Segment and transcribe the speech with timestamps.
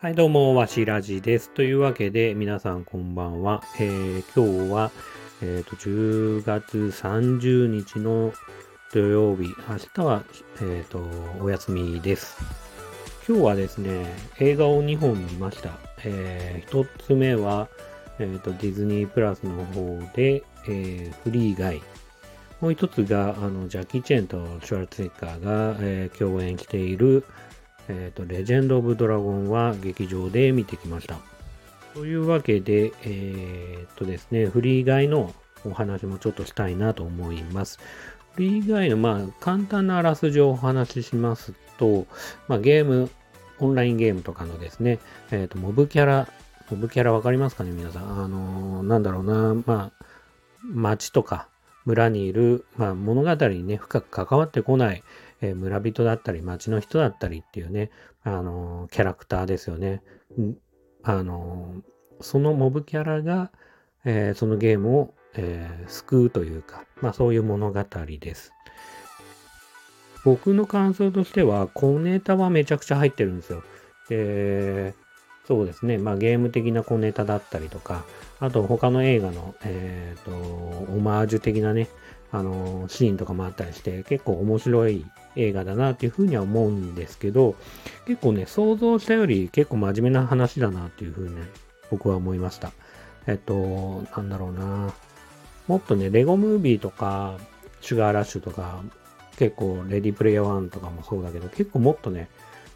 [0.00, 1.50] はい、どうも、わしらじです。
[1.50, 3.62] というわけで、皆さんこんばんは。
[3.78, 4.90] えー、今日は、
[5.42, 8.32] え、ー、と、10月30日の
[8.92, 10.24] 土曜日、明日は、
[10.60, 11.08] えっ、ー、と、
[11.40, 12.36] お休みです。
[13.28, 15.70] 今日はですね、映画を2本見ました。
[16.04, 17.68] え、1つ目は、
[18.18, 21.80] えっ、と、ディズニープラスの方で、え、フリーガイ。
[22.60, 27.24] もう一つが、あの、ジャッキー・チェンとシュワルツェッカーが、えー、共演している、
[27.88, 31.16] えっ、ー、と、レジェンド・オブ・ドラゴンは劇場で見てきました。
[31.94, 35.32] というわけで、えっ、とですね、フリーガイの
[35.64, 37.78] お話もちょっとしたいなと思います。
[38.34, 42.06] フリーガイの、まあ、簡単なあらすじをお話ししますと、
[42.46, 43.10] まあ、ゲーム、
[43.58, 44.98] オンラインゲームとかのですね、
[45.30, 46.28] えっ、と、モブキャラ、
[46.70, 48.24] モブキャラわかりますかね、皆さん。
[48.24, 50.04] あの、なんだろうな、まあ、
[50.62, 51.48] 街とか
[51.84, 55.02] 村にいる、まあ、物語にね、深く関わってこない、
[55.40, 57.90] えー、村人だったり、町の人だったりっていうね、
[58.22, 60.02] あのー、キャラクターですよね。
[61.02, 63.50] あのー、そのモブキャラが、
[64.04, 68.52] えそのゲームを、え救うというか、まあそういう物語です。
[70.24, 73.62] 僕の感想としては、小ネタはめちゃくちゃ入ってるんですよ。
[74.08, 74.94] で、
[75.50, 78.04] そうですね、まあゲーム的な小ネタだったりとか、
[78.38, 81.88] あと他の映画の、えっ、ー、と、オマージュ的なね、
[82.30, 87.56] あのシーンとかもあったりして、結構面白い映画だなっていうふうには思うんですけど、
[88.06, 91.42] 結構ね、想像したより結構真面目な話だなっていうふうに、ね、
[91.90, 92.70] 僕は思いました。
[93.26, 94.94] えっと、なんだろうな。
[95.66, 97.38] もっとね、レゴムービーとか、
[97.80, 98.84] シュガーラッシュとか、
[99.36, 102.28] 結構、レディープレイヤー1とかもそうだけど、結構もっとね、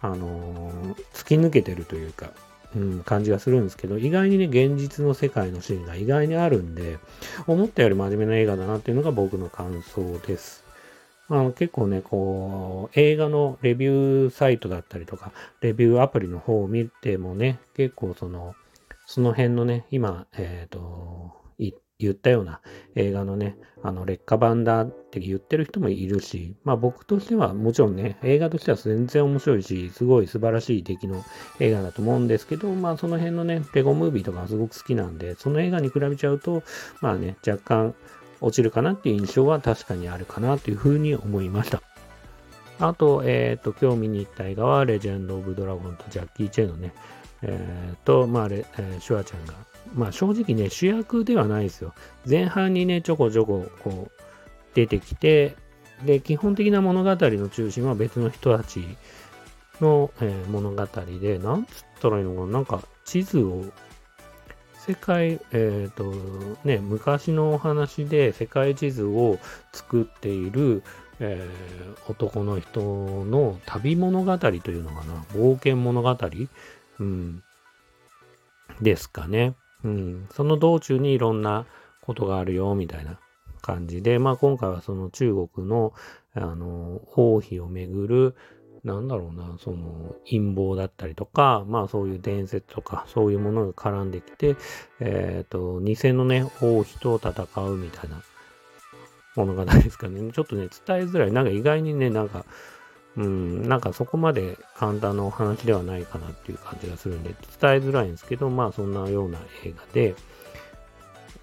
[0.00, 2.30] あのー、突き抜けてるというか、
[2.76, 6.98] うん、感じがするんですけど、意外にね、現実の世界のシーンが意外にあるんで、
[7.46, 10.64] 思ったより真面目な映画だなっていうのが僕の感想です。
[11.28, 18.54] あの結構ね、こう、映画のレビューサイトだったりとか、レビューアプリの方を見てもね、結構その、
[19.06, 22.60] その辺のね、今、えっ、ー、と、言っ言ったような
[22.94, 31.24] 映画のね、あの、劣化版だって言ってる人もいるし、まあ僕としてはもちろんね、映画としては全然面白いし、すごい素晴らしい出来の
[31.58, 36.62] 映画だと思うんですけど、まあその辺のね、ペゴムービーとかすごく好きなんで、その映画に比べちゃうと、
[37.00, 37.94] まあね、若干
[38.40, 41.82] 落ちるかなっていう印象は確かにあるかなというふうに思いました。
[42.80, 46.94] あと、えっ、ー、と、今日見に行った映画は、レジェンド・オブ・ドラゴンとジャッキー・チェンのね、
[47.42, 49.54] えっ、ー、と、まあ、えー、シュワちゃんが
[49.94, 51.94] まあ正直ね、主役ではないですよ。
[52.28, 54.24] 前半にね、ちょこちょここう
[54.74, 55.56] 出てきて、
[56.04, 58.84] で、基本的な物語の中心は別の人たち
[59.80, 60.86] の、えー、物語
[61.20, 63.64] で、なんつったらいいのかな、なんか地図を、
[64.78, 66.10] 世界、えっ、ー、と、
[66.64, 69.38] ね、昔のお話で世界地図を
[69.72, 70.82] 作っている、
[71.20, 76.16] えー、男の人の旅物語というのかな、冒険物語、
[76.98, 77.42] うん、
[78.80, 79.54] ですかね。
[79.84, 81.66] うん、その道中にいろんな
[82.02, 83.18] ことがあるよ、みたいな
[83.62, 85.92] 感じで、まあ今回はその中国の、
[86.34, 88.36] あの、王妃をめぐる、
[88.84, 94.56] なんだろうな、その陰謀だったりとか、まあそういう伝説とか、そういうものが絡んできて、
[95.00, 98.22] えっ、ー、と、偽のね、王妃と戦うみたいな
[99.36, 100.32] 物語ですかね。
[100.32, 101.32] ちょっとね、伝えづらい。
[101.32, 102.44] なんか意外にね、なんか、
[103.16, 110.14] うん、なんかそこまで簡単なお話ではないかなっていう感じがするんで、伝えづらいんですけど、まあそんなような映画で、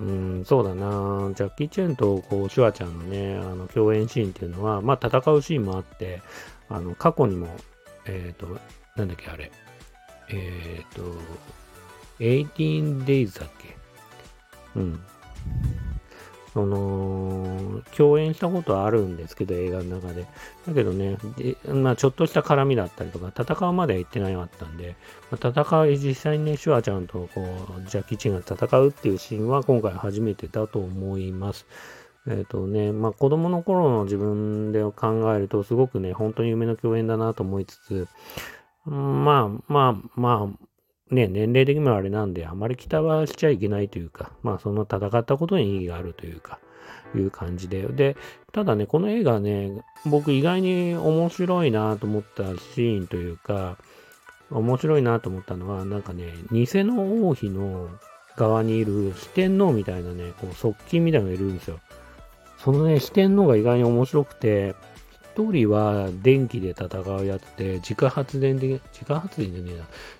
[0.00, 1.32] うん、そうだな。
[1.34, 6.20] ジャッキー・チェンとこうシュワちゃんのね、あの共演シーンっていうのは、まあ戦うシーンもあって、
[6.68, 7.46] あの過去にも、
[8.06, 8.58] えっ、ー、と、
[8.96, 9.52] なんだっけあれ、
[10.30, 11.02] えっ、ー、と、
[12.18, 13.76] 18 days だっけ。
[14.76, 15.00] うん。
[16.52, 20.26] その、共演したことはあるんですけど、映画の中で。
[20.66, 24.96] だけどね、でまあ、ちょっとした絡みだったりとか、戦うまでは行ってないかったんで、
[25.30, 31.66] まあ、戦い、実際にね、シュワちゃんとこう、ジャッキーチンが戦うっていうシーンは今回初めてだと思います。
[32.26, 38.08] えっ、ー、とね、まあ子供の頃の自分で考えると、すごくね、本当に夢の共演だなと思いつつ、
[38.84, 40.71] まあまあまあ、
[41.12, 46.58] ね、年齢的にもあれなんで、あまり期待はしちゃいけないというか、まあその戦ったことに意義があるというか、
[47.14, 47.82] いう感じで。
[47.82, 48.16] で、
[48.52, 52.44] ただね、この映画ね、僕意外に面白いなと思った
[52.74, 53.76] シーンというか、
[54.50, 57.90] 面白いなと思ったのは、なんかね、偽の王妃の
[58.36, 61.78] 側にいる四天王みたいなね、こう側近みたいなのがいるんですよ。
[62.58, 64.74] そのね、四天王が意外に面白くて、
[65.34, 69.72] 一人は電気で戦うやつで、自家発電で、自家発電でね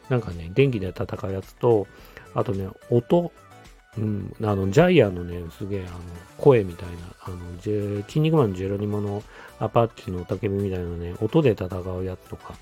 [0.08, 0.16] えな。
[0.16, 1.86] んかね、電気で戦うやつと、
[2.34, 3.30] あとね、音、
[3.98, 5.98] うん、あの、ジャイアンのね、すげえ、あの、
[6.38, 6.94] 声みたいな、
[7.24, 9.22] あの、ジェ、筋肉マンジェロニモの
[9.58, 12.54] アパッチの叫びみたいなね、音で戦うやつとか、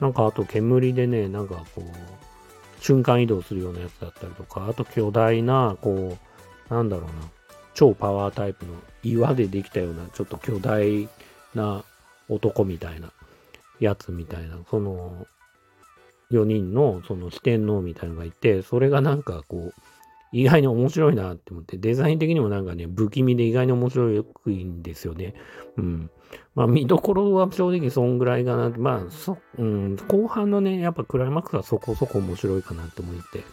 [0.00, 6.18] なんかあと煙でね、なんかこう、瞬間移動するようなやつだったりとか、あと巨大な、こ
[6.70, 7.12] う、なんだろうな、
[7.74, 8.72] 超パワータイプの
[9.04, 11.08] 岩でできたような、ちょっと巨大
[11.54, 11.84] な
[12.34, 13.12] 男みたいな
[13.80, 15.26] やつみたいな、その、
[16.30, 19.82] 4人のその四天王みたいなのがいて、それがなんかこう、
[20.32, 25.34] 意外に面白いなって思って、デザイン的にもなんかね、不気味で意外に面白いんですよね。
[25.76, 26.10] うん。
[26.54, 28.70] まあ、見どころは正直そんぐらいかな。
[28.70, 33.44] まあ、そ、うん、後半のね、やっぱクライマックスはそこそこ面白いかなって思って、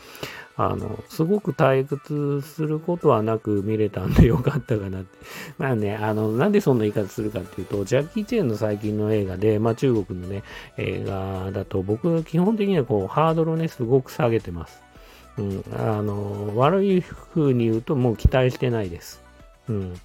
[0.56, 5.18] あの、すごく退屈することはなく見れたんでよかったかなって。
[5.58, 10.44] まあね、あの、なんでそんな言い方するかっていうと、ジャッキー・チェーンの最近の映画で、まあ中国のね、
[10.75, 14.84] 映画だと僕基本的にはこう、ハードルをね、すごく下げてます。
[15.39, 19.21] うん、あの、悪い風に言うともう期待してないです。
[19.69, 20.00] うん。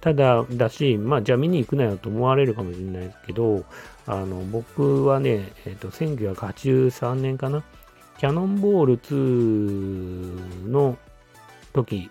[0.00, 3.64] ただ、だし、まあ、じゃあ見に行くなよと思われるかもしれないですけど、
[4.06, 7.64] あの、僕はね、えっ、ー、と、1983年かな、
[8.18, 10.98] キャノンボール2の
[11.72, 12.10] 時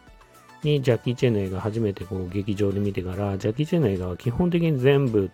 [0.64, 5.30] にジャッキー・チェンの映画初めてこう劇場で見てから、ジャッキー・チェンの映画は基本的に全部、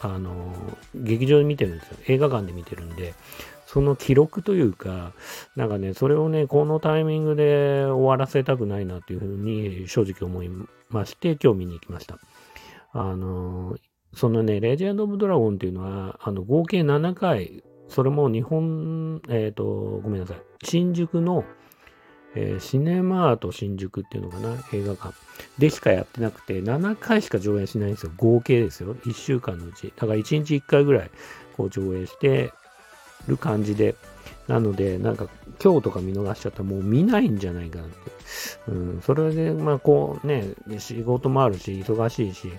[0.00, 0.52] あの、
[0.96, 1.96] 劇場で見てるんですよ。
[2.08, 3.14] 映画館で見てるんで、
[3.66, 5.12] その記録というか、
[5.56, 10.50] なんかね、それをね、このタイミングで終わらせたくないなっていうふうに正直思い
[10.88, 12.18] まして、今日見に行きました。
[12.92, 13.76] あの、
[14.14, 19.64] そのね、レジェンド・オブ・ドラゴンっていうのは、あの、合計7回、それも日本、えっ、ー、と、
[20.02, 21.44] ごめんなさい、新宿の、
[22.36, 25.14] えー、シネマート新宿っていうのかな、映画館
[25.58, 28.12] でしかやってなくて、7回しか上映しないんですよ。
[28.16, 28.94] 合計ですよ。
[28.94, 29.92] 1週間のうち。
[29.96, 31.10] だから1日1回ぐらい、
[31.56, 32.52] こう上映して、
[33.26, 33.94] る感じで、
[34.48, 35.26] なので、なんか、
[35.62, 37.94] 今日とか見逃しちゃったらもう見ないんじゃないかなって。
[38.68, 42.52] うん、それで、まあ、こうね、仕事もあるし、忙しいし、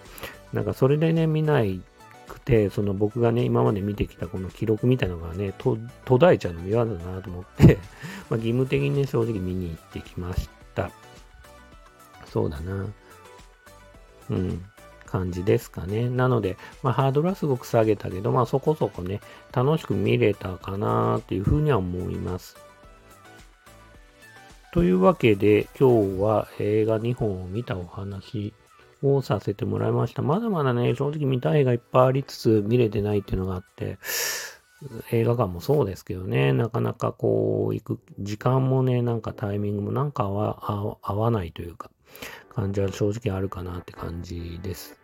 [0.54, 1.82] なんかそれでね、見ない
[2.28, 5.78] くて、その僕がね、今まで見てきたこの記録みたいなのがね、途
[6.18, 7.78] 絶えちゃうのも嫌だなと思って、
[8.30, 10.92] まあ、義務的にね、正直見に行ってきました。
[12.26, 12.86] そうだな。
[14.30, 14.62] うん。
[15.08, 16.10] 感じですかね。
[16.10, 19.22] なので、まあ、ハードルはすごく下げたけど、まあ、そこそこね、
[19.52, 22.58] 楽しく見れたかなっていうふうには思います。
[24.74, 28.54] というわけで、今日は映画2本を見たお話
[29.02, 30.22] をさせてもらいました。
[30.22, 33.98] まだまだね、正直見たい映画いっぱいありつつ見れてないっていうのがあって、
[35.12, 41.90] 映画館もそうですけどね、なかなかこう、行く時間もね、なんかタイミングもなんか合わないというか、
[42.58, 44.98] 感じは正直あるかなって感じです。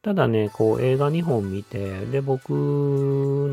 [0.00, 2.56] ただね、こう映画2本見て、で、僕の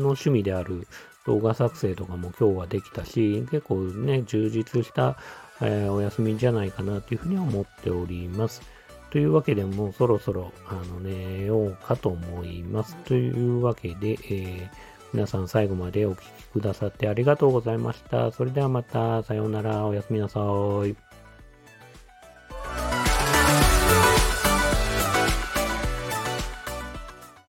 [0.06, 0.86] 趣味である
[1.26, 5.18] 動画作成とかも今日はできたし、結構ね、充実した、
[5.60, 8.62] えー、お休みじゃないかなというふうに思っております。
[9.10, 12.96] というわけでもうそろそろあの寝ようかと思います。
[13.04, 14.68] というわけで、えー、
[15.12, 18.32] 皆さん最後までお聴きくださってありがとうございました。
[18.32, 20.40] それではまた、さようなら、おやすみなさ
[20.86, 20.96] い。